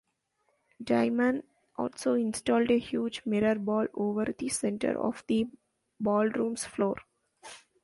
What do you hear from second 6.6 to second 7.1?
floor.